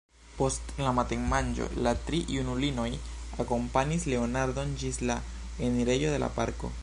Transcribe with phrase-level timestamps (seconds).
[0.35, 2.87] Post la matenmanĝo la tri junulinoj
[3.45, 5.21] akompanis Leonardon ĝis la
[5.69, 6.77] enirejo de la parko.